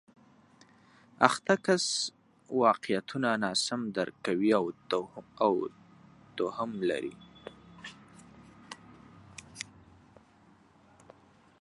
[1.27, 1.85] اخته کس
[2.63, 4.51] واقعیتونه ناسم درک کوي
[5.45, 5.55] او
[6.37, 7.15] توهم لري